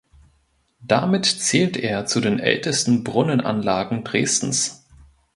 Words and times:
Damit 0.83 1.27
zählt 1.27 1.77
er 1.77 2.07
zu 2.07 2.21
den 2.21 2.39
ältesten 2.39 3.03
Brunnenanlagen 3.03 4.03
Dresdens. 4.03 4.83